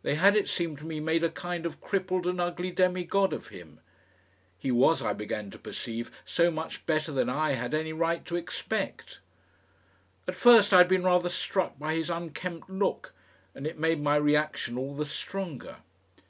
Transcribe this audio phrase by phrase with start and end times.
[0.00, 3.48] They had, it seemed to me, made a kind of crippled and ugly demigod of
[3.48, 3.80] him.
[4.58, 8.36] He was, I began to perceive, so much better than I had any right to
[8.36, 9.20] expect.
[10.26, 13.12] At first I had been rather struck by his unkempt look,
[13.54, 15.76] and it made my reaction all the stronger.